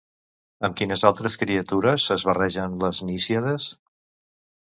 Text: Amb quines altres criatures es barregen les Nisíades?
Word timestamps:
Amb 0.69 0.77
quines 0.77 1.03
altres 1.09 1.37
criatures 1.41 2.07
es 2.17 2.25
barregen 2.31 2.79
les 2.85 3.03
Nisíades? 3.11 3.71